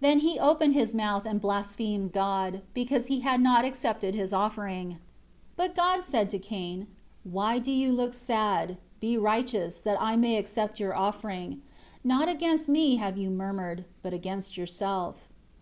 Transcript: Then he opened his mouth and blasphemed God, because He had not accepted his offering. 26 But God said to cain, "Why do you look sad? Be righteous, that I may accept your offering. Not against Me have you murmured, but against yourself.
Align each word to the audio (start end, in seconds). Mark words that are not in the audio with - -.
Then 0.22 0.30
he 0.30 0.38
opened 0.38 0.74
his 0.74 0.92
mouth 0.92 1.24
and 1.24 1.40
blasphemed 1.40 2.12
God, 2.12 2.60
because 2.74 3.06
He 3.06 3.20
had 3.20 3.40
not 3.40 3.64
accepted 3.64 4.14
his 4.14 4.30
offering. 4.30 4.98
26 5.54 5.54
But 5.56 5.74
God 5.74 6.04
said 6.04 6.28
to 6.28 6.38
cain, 6.38 6.88
"Why 7.24 7.58
do 7.58 7.70
you 7.72 7.90
look 7.90 8.12
sad? 8.12 8.76
Be 9.00 9.16
righteous, 9.16 9.80
that 9.80 9.96
I 9.98 10.14
may 10.14 10.36
accept 10.36 10.78
your 10.78 10.94
offering. 10.94 11.62
Not 12.04 12.28
against 12.28 12.68
Me 12.68 12.96
have 12.96 13.16
you 13.16 13.30
murmured, 13.30 13.86
but 14.02 14.12
against 14.12 14.58
yourself. 14.58 15.26